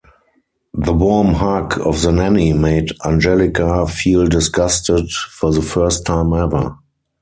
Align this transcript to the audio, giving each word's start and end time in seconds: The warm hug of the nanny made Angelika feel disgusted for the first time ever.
The 0.73 0.93
warm 0.93 1.35
hug 1.35 1.79
of 1.79 2.01
the 2.01 2.11
nanny 2.11 2.53
made 2.53 2.89
Angelika 3.05 3.85
feel 3.85 4.25
disgusted 4.25 5.11
for 5.11 5.53
the 5.53 5.61
first 5.61 6.07
time 6.07 6.33
ever. 6.33 6.75